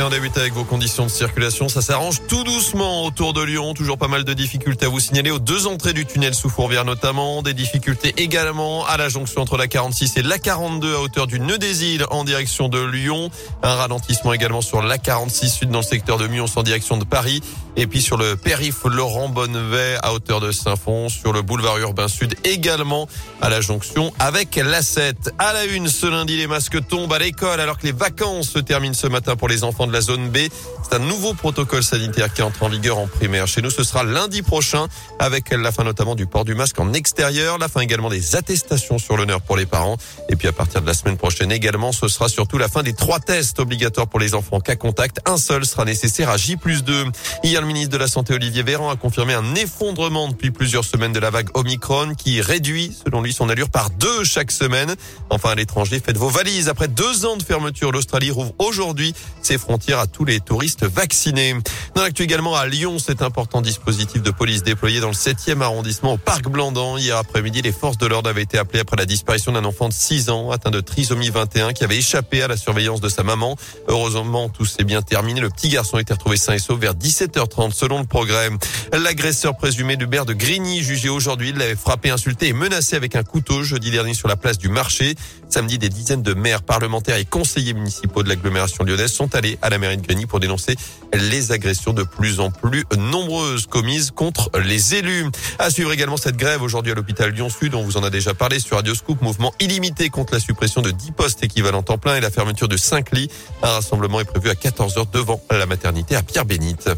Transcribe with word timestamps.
Et 0.00 0.02
on 0.02 0.08
débute 0.08 0.38
avec 0.38 0.54
vos 0.54 0.64
conditions 0.64 1.04
de 1.04 1.10
circulation. 1.10 1.68
Ça 1.68 1.82
s'arrange 1.82 2.22
tout 2.26 2.42
doucement 2.42 3.04
autour 3.04 3.34
de 3.34 3.42
Lyon. 3.42 3.74
Toujours 3.74 3.98
pas 3.98 4.08
mal 4.08 4.24
de 4.24 4.32
difficultés 4.32 4.86
à 4.86 4.88
vous 4.88 4.98
signaler 4.98 5.30
aux 5.30 5.38
deux 5.38 5.66
entrées 5.66 5.92
du 5.92 6.06
tunnel 6.06 6.34
sous 6.34 6.48
Fourvière 6.48 6.86
notamment. 6.86 7.42
Des 7.42 7.52
difficultés 7.52 8.14
également 8.16 8.86
à 8.86 8.96
la 8.96 9.10
jonction 9.10 9.42
entre 9.42 9.58
la 9.58 9.68
46 9.68 10.16
et 10.16 10.22
la 10.22 10.38
42 10.38 10.94
à 10.94 11.00
hauteur 11.00 11.26
du 11.26 11.38
nœud 11.38 11.58
des 11.58 11.84
îles 11.84 12.06
en 12.10 12.24
direction 12.24 12.70
de 12.70 12.82
Lyon. 12.82 13.30
Un 13.62 13.74
ralentissement 13.74 14.32
également 14.32 14.62
sur 14.62 14.80
la 14.80 14.96
46 14.96 15.50
sud 15.50 15.68
dans 15.68 15.80
le 15.80 15.84
secteur 15.84 16.16
de 16.16 16.26
Mions 16.28 16.46
en 16.56 16.62
direction 16.62 16.96
de 16.96 17.04
Paris. 17.04 17.42
Et 17.76 17.86
puis 17.86 18.00
sur 18.00 18.16
le 18.16 18.36
périph 18.36 18.84
Laurent 18.84 19.28
Bonnevet 19.28 19.98
à 20.02 20.14
hauteur 20.14 20.40
de 20.40 20.50
Saint-Fond. 20.50 21.10
Sur 21.10 21.34
le 21.34 21.42
boulevard 21.42 21.76
urbain 21.76 22.08
sud 22.08 22.36
également 22.44 23.06
à 23.42 23.50
la 23.50 23.60
jonction 23.60 24.14
avec 24.18 24.56
la 24.56 24.80
7. 24.80 25.34
À 25.38 25.52
la 25.52 25.66
une 25.66 25.88
ce 25.88 26.06
lundi, 26.06 26.38
les 26.38 26.46
masques 26.46 26.86
tombent 26.88 27.12
à 27.12 27.18
l'école 27.18 27.60
alors 27.60 27.76
que 27.76 27.86
les 27.86 27.92
vacances 27.92 28.48
se 28.48 28.60
terminent 28.60 28.94
ce 28.94 29.06
matin 29.06 29.36
pour 29.36 29.48
les 29.48 29.62
enfants 29.62 29.86
de 29.86 29.89
la 29.90 30.00
zone 30.00 30.28
B. 30.28 30.38
C'est 30.82 30.96
un 30.96 31.00
nouveau 31.00 31.34
protocole 31.34 31.82
sanitaire 31.82 32.32
qui 32.32 32.42
entre 32.42 32.62
en 32.62 32.68
vigueur 32.68 32.98
en 32.98 33.06
primaire. 33.06 33.46
Chez 33.46 33.62
nous, 33.62 33.70
ce 33.70 33.84
sera 33.84 34.04
lundi 34.04 34.42
prochain 34.42 34.88
avec 35.18 35.50
la 35.50 35.72
fin 35.72 35.84
notamment 35.84 36.14
du 36.14 36.26
port 36.26 36.44
du 36.44 36.54
masque 36.54 36.78
en 36.80 36.92
extérieur, 36.92 37.58
la 37.58 37.68
fin 37.68 37.80
également 37.80 38.08
des 38.08 38.36
attestations 38.36 38.98
sur 38.98 39.16
l'honneur 39.16 39.40
pour 39.40 39.56
les 39.56 39.66
parents. 39.66 39.96
Et 40.28 40.36
puis 40.36 40.48
à 40.48 40.52
partir 40.52 40.82
de 40.82 40.86
la 40.86 40.94
semaine 40.94 41.16
prochaine 41.16 41.52
également, 41.52 41.92
ce 41.92 42.08
sera 42.08 42.28
surtout 42.28 42.58
la 42.58 42.68
fin 42.68 42.82
des 42.82 42.92
trois 42.92 43.20
tests 43.20 43.58
obligatoires 43.58 44.08
pour 44.08 44.20
les 44.20 44.34
enfants 44.34 44.60
cas 44.60 44.76
contact. 44.76 45.20
Un 45.26 45.36
seul 45.36 45.64
sera 45.64 45.84
nécessaire 45.84 46.30
à 46.30 46.36
J 46.36 46.56
plus 46.56 46.84
2. 46.84 47.06
Hier, 47.42 47.60
le 47.60 47.66
ministre 47.66 47.92
de 47.92 47.98
la 47.98 48.08
Santé 48.08 48.34
Olivier 48.34 48.62
Véran 48.62 48.90
a 48.90 48.96
confirmé 48.96 49.34
un 49.34 49.54
effondrement 49.54 50.28
depuis 50.28 50.50
plusieurs 50.50 50.84
semaines 50.84 51.12
de 51.12 51.18
la 51.18 51.30
vague 51.30 51.48
Omicron 51.54 52.14
qui 52.14 52.40
réduit, 52.40 52.96
selon 53.04 53.22
lui, 53.22 53.32
son 53.32 53.48
allure 53.48 53.70
par 53.70 53.90
deux 53.90 54.24
chaque 54.24 54.50
semaine. 54.50 54.94
Enfin, 55.30 55.50
à 55.50 55.54
l'étranger, 55.54 56.00
faites 56.04 56.16
vos 56.16 56.28
valises. 56.28 56.68
Après 56.68 56.88
deux 56.88 57.26
ans 57.26 57.36
de 57.36 57.42
fermeture, 57.42 57.92
l'Australie 57.92 58.30
rouvre 58.30 58.52
aujourd'hui 58.58 59.14
ses 59.42 59.58
frontières 59.58 59.69
à 59.70 60.06
tous 60.06 60.24
les 60.24 60.40
touristes 60.40 60.84
vaccinés. 60.84 61.54
Dans 61.94 62.02
l'actu 62.02 62.24
également 62.24 62.56
à 62.56 62.66
Lyon, 62.66 62.98
cet 62.98 63.22
important 63.22 63.62
dispositif 63.62 64.20
de 64.20 64.32
police 64.32 64.64
déployé 64.64 64.98
dans 65.00 65.08
le 65.08 65.14
7e 65.14 65.60
arrondissement 65.62 66.14
au 66.14 66.16
Parc 66.16 66.48
Blandan. 66.48 66.98
Hier 66.98 67.16
après-midi, 67.16 67.62
les 67.62 67.70
forces 67.70 67.96
de 67.96 68.06
l'ordre 68.06 68.28
avaient 68.28 68.42
été 68.42 68.58
appelées 68.58 68.80
après 68.80 68.96
la 68.96 69.06
disparition 69.06 69.52
d'un 69.52 69.64
enfant 69.64 69.88
de 69.88 69.92
6 69.92 70.30
ans 70.30 70.50
atteint 70.50 70.72
de 70.72 70.80
trisomie 70.80 71.30
21 71.30 71.72
qui 71.72 71.84
avait 71.84 71.98
échappé 71.98 72.42
à 72.42 72.48
la 72.48 72.56
surveillance 72.56 73.00
de 73.00 73.08
sa 73.08 73.22
maman. 73.22 73.56
Heureusement, 73.86 74.48
tout 74.48 74.64
s'est 74.64 74.82
bien 74.82 75.02
terminé. 75.02 75.40
Le 75.40 75.50
petit 75.50 75.68
garçon 75.68 75.98
a 75.98 76.00
été 76.00 76.12
retrouvé 76.12 76.36
sain 76.36 76.54
et 76.54 76.58
sauf 76.58 76.78
vers 76.78 76.94
17h30 76.94 77.72
selon 77.72 78.00
le 78.00 78.06
progrès. 78.06 78.50
L'agresseur 78.92 79.56
présumé 79.56 79.96
du 79.96 80.08
maire 80.08 80.26
de 80.26 80.32
Grigny, 80.32 80.82
jugé 80.82 81.08
aujourd'hui, 81.08 81.52
l'avait 81.52 81.76
frappé, 81.76 82.10
insulté 82.10 82.48
et 82.48 82.52
menacé 82.52 82.96
avec 82.96 83.14
un 83.14 83.22
couteau 83.22 83.62
jeudi 83.62 83.92
dernier 83.92 84.14
sur 84.14 84.26
la 84.26 84.36
place 84.36 84.58
du 84.58 84.68
marché. 84.68 85.14
Samedi, 85.48 85.78
des 85.78 85.88
dizaines 85.88 86.22
de 86.22 86.34
maires, 86.34 86.62
parlementaires 86.62 87.16
et 87.16 87.24
conseillers 87.24 87.74
municipaux 87.74 88.22
de 88.22 88.28
l'agglomération 88.28 88.84
lyonnaise 88.84 89.12
sont 89.12 89.34
allés 89.34 89.58
à 89.62 89.70
la 89.70 89.78
mairie 89.78 89.96
de 89.96 90.06
Grigny 90.06 90.26
pour 90.26 90.40
dénoncer 90.40 90.76
les 91.12 91.52
agressions 91.52 91.92
de 91.92 92.02
plus 92.02 92.40
en 92.40 92.50
plus 92.50 92.84
nombreuses 92.96 93.66
commises 93.66 94.10
contre 94.10 94.50
les 94.64 94.94
élus. 94.94 95.26
À 95.58 95.70
suivre 95.70 95.92
également 95.92 96.16
cette 96.16 96.36
grève 96.36 96.62
aujourd'hui 96.62 96.92
à 96.92 96.94
l'hôpital 96.94 97.30
Lyon-Sud. 97.30 97.74
On 97.74 97.82
vous 97.82 97.96
en 97.96 98.02
a 98.02 98.10
déjà 98.10 98.34
parlé 98.34 98.60
sur 98.60 98.76
Radio 98.76 98.94
Scoop. 98.94 99.20
Mouvement 99.22 99.52
illimité 99.60 100.08
contre 100.08 100.34
la 100.34 100.40
suppression 100.40 100.82
de 100.82 100.90
10 100.90 101.12
postes 101.12 101.42
équivalents 101.42 101.82
temps 101.82 101.98
plein 101.98 102.16
et 102.16 102.20
la 102.20 102.30
fermeture 102.30 102.68
de 102.68 102.76
5 102.76 103.12
lits. 103.12 103.30
Un 103.62 103.68
rassemblement 103.68 104.20
est 104.20 104.24
prévu 104.24 104.50
à 104.50 104.54
14h 104.54 105.10
devant 105.12 105.40
la 105.50 105.66
maternité 105.66 106.16
à 106.16 106.22
Pierre-Bénite. 106.22 106.90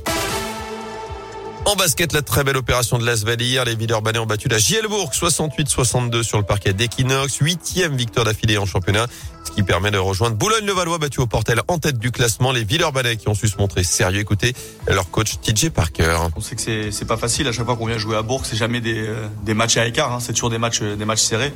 En 1.64 1.76
basket, 1.76 2.12
la 2.12 2.22
très 2.22 2.42
belle 2.42 2.56
opération 2.56 2.98
de 2.98 3.06
l'Asvel 3.06 3.40
hier. 3.40 3.64
Les 3.64 3.76
Villeurbanais 3.76 4.18
ont 4.18 4.26
battu 4.26 4.48
la 4.48 4.58
Gielbourg 4.58 5.12
68-62 5.14 6.22
sur 6.24 6.38
le 6.38 6.44
parquet 6.44 6.72
d'Equinox. 6.72 7.36
Huitième 7.38 7.96
victoire 7.96 8.26
d'affilée 8.26 8.58
en 8.58 8.66
championnat, 8.66 9.06
ce 9.44 9.52
qui 9.52 9.62
permet 9.62 9.92
de 9.92 9.98
rejoindre 9.98 10.36
Boulogne-le-Valois 10.36 10.98
battu 10.98 11.20
au 11.20 11.26
Portel 11.26 11.60
en 11.68 11.78
tête 11.78 11.98
du 11.98 12.10
classement. 12.10 12.50
Les 12.50 12.64
Villeurbanais 12.64 13.16
qui 13.16 13.28
ont 13.28 13.34
su 13.34 13.48
se 13.48 13.58
montrer 13.58 13.84
sérieux. 13.84 14.20
Écoutez 14.20 14.54
leur 14.88 15.08
coach 15.10 15.40
TJ 15.40 15.70
Parker. 15.70 16.18
On 16.34 16.40
sait 16.40 16.56
que 16.56 16.90
c'est 16.90 17.04
pas 17.04 17.16
facile 17.16 17.46
à 17.46 17.52
chaque 17.52 17.64
fois 17.64 17.76
qu'on 17.76 17.86
vient 17.86 17.98
jouer 17.98 18.16
à 18.16 18.22
Bourg. 18.22 18.42
C'est 18.44 18.56
jamais 18.56 18.80
des, 18.80 19.06
euh, 19.06 19.28
des 19.44 19.54
matchs 19.54 19.76
à 19.76 19.86
écart. 19.86 20.12
Hein. 20.12 20.18
C'est 20.20 20.32
toujours 20.32 20.50
des 20.50 20.58
matchs, 20.58 20.82
des 20.82 21.04
matchs 21.04 21.22
serrés. 21.22 21.52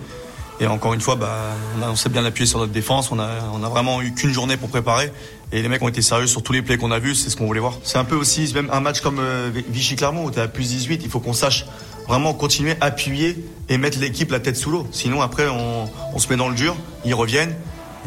Et 0.60 0.66
encore 0.66 0.94
une 0.94 1.00
fois, 1.00 1.16
bah, 1.16 1.36
on, 1.82 1.91
on 1.91 1.97
s'est 1.97 2.08
bien 2.08 2.25
appuyé 2.25 2.47
sur 2.47 2.60
notre 2.60 2.72
défense. 2.72 3.10
On 3.10 3.19
a, 3.19 3.28
on 3.52 3.62
a 3.62 3.69
vraiment 3.69 4.00
eu 4.00 4.14
qu'une 4.14 4.32
journée 4.32 4.56
pour 4.56 4.69
préparer. 4.69 5.12
Et 5.52 5.62
les 5.62 5.68
mecs 5.68 5.82
ont 5.82 5.88
été 5.88 6.02
sérieux 6.02 6.26
sur 6.26 6.42
tous 6.42 6.52
les 6.52 6.62
plays 6.62 6.76
qu'on 6.76 6.90
a 6.90 6.98
vus. 6.98 7.14
C'est 7.14 7.30
ce 7.30 7.36
qu'on 7.36 7.46
voulait 7.46 7.60
voir. 7.60 7.78
C'est 7.84 7.98
un 7.98 8.04
peu 8.04 8.16
aussi 8.16 8.52
même 8.54 8.68
un 8.72 8.80
match 8.80 9.00
comme 9.00 9.18
euh, 9.20 9.50
Vichy-Clermont 9.68 10.24
où 10.24 10.30
tu 10.30 10.40
à 10.40 10.48
plus 10.48 10.68
18. 10.68 11.02
Il 11.04 11.10
faut 11.10 11.20
qu'on 11.20 11.32
sache 11.32 11.66
vraiment 12.08 12.34
continuer, 12.34 12.74
appuyer 12.80 13.44
et 13.68 13.78
mettre 13.78 13.98
l'équipe 13.98 14.30
la 14.30 14.40
tête 14.40 14.56
sous 14.56 14.70
l'eau. 14.70 14.86
Sinon, 14.90 15.22
après, 15.22 15.46
on, 15.48 16.18
se 16.18 16.28
met 16.28 16.36
dans 16.36 16.48
le 16.48 16.54
dur. 16.54 16.76
Ils 17.04 17.14
reviennent. 17.14 17.54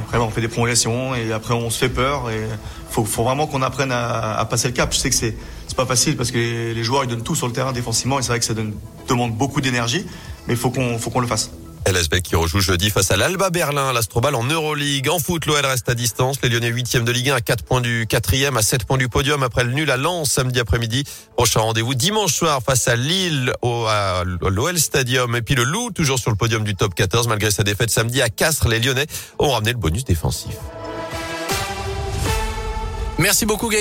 Après, 0.01 0.17
on 0.17 0.29
fait 0.29 0.41
des 0.41 0.47
prolongations 0.47 1.15
et 1.15 1.31
après, 1.31 1.53
on 1.53 1.69
se 1.69 1.77
fait 1.77 1.89
peur. 1.89 2.29
Et 2.29 2.41
faut, 2.89 3.03
vraiment 3.03 3.47
qu'on 3.47 3.61
apprenne 3.61 3.91
à, 3.91 4.37
à, 4.37 4.45
passer 4.45 4.67
le 4.67 4.73
cap. 4.73 4.93
Je 4.93 4.97
sais 4.97 5.09
que 5.09 5.15
c'est 5.15 5.35
pas 5.79 5.85
facile 5.85 6.17
parce 6.17 6.31
que 6.31 6.37
les, 6.37 6.83
joueurs 6.83 7.05
ils 7.05 7.09
donnent 7.09 7.23
tout 7.23 7.35
sur 7.35 7.47
le 7.47 7.53
terrain 7.53 7.71
défensivement 7.71 8.19
et 8.19 8.21
c'est 8.21 8.29
vrai 8.29 8.39
que 8.39 8.45
ça 8.45 8.53
demande 9.07 9.33
beaucoup 9.33 9.61
d'énergie. 9.61 10.05
Mais 10.47 10.55
il 10.55 10.59
faut 10.59 10.71
qu'on 10.71 11.19
le 11.19 11.27
fasse. 11.27 11.51
LSB 11.91 12.21
qui 12.21 12.35
rejoue 12.35 12.59
jeudi 12.59 12.89
face 12.89 13.09
à 13.09 13.17
l'Alba 13.17 13.49
Berlin, 13.49 13.91
l'Astrobal 13.93 14.35
en 14.35 14.43
Euroleague. 14.43 15.09
En 15.09 15.17
foot, 15.17 15.45
l'OL 15.45 15.65
reste 15.65 15.89
à 15.89 15.95
distance. 15.95 16.37
Les 16.43 16.49
Lyonnais 16.49 16.71
8e 16.71 17.03
de 17.03 17.11
Ligue 17.11 17.29
1 17.29 17.35
à 17.35 17.41
4 17.41 17.63
points 17.63 17.81
du 17.81 18.05
4e, 18.05 18.57
à 18.57 18.61
7 18.61 18.85
points 18.85 18.97
du 18.97 19.09
podium 19.09 19.41
après 19.41 19.63
le 19.63 19.71
nul 19.71 19.89
à 19.89 19.97
Lens 19.97 20.29
samedi 20.29 20.59
après-midi. 20.59 21.03
Prochain 21.35 21.61
rendez-vous 21.61 21.95
dimanche 21.95 22.33
soir 22.33 22.61
face 22.63 22.87
à 22.87 22.95
Lille 22.95 23.53
au, 23.61 23.85
à 23.87 24.23
l'OL 24.25 24.77
Stadium. 24.77 25.35
Et 25.35 25.41
puis 25.41 25.55
le 25.55 25.63
Loup, 25.63 25.91
toujours 25.91 26.19
sur 26.19 26.29
le 26.29 26.37
podium 26.37 26.63
du 26.63 26.75
top 26.75 26.93
14 26.93 27.27
malgré 27.27 27.49
sa 27.49 27.63
défaite 27.63 27.89
samedi 27.89 28.21
à 28.21 28.29
Castres. 28.29 28.67
Les 28.67 28.79
Lyonnais 28.79 29.07
ont 29.39 29.49
ramené 29.49 29.71
le 29.71 29.79
bonus 29.79 30.05
défensif. 30.05 30.55
Merci 33.19 33.45
beaucoup 33.45 33.67
Gaël. 33.67 33.77